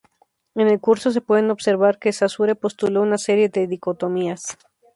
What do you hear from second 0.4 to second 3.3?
En el "Curso", se puede observar que Saussure postuló una